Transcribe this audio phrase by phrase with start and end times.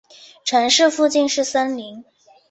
[0.43, 2.03] 城市附近是森林。